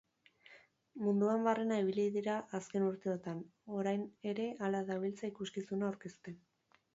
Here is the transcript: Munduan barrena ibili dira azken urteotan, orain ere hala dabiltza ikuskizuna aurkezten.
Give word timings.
Munduan 1.01 1.43
barrena 1.47 1.77
ibili 1.83 2.05
dira 2.15 2.37
azken 2.59 2.85
urteotan, 2.87 3.43
orain 3.81 4.07
ere 4.33 4.49
hala 4.69 4.81
dabiltza 4.89 5.31
ikuskizuna 5.35 5.89
aurkezten. 5.91 6.43